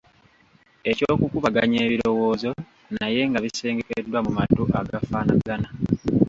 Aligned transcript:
Eky'okukubaganya 0.91 1.77
ebirowoozo 1.87 2.49
naye 2.95 3.21
nga 3.29 3.39
bisengekeddwa 3.45 4.19
mu 4.25 4.31
matu 4.37 4.61
agafaanagana. 4.79 5.67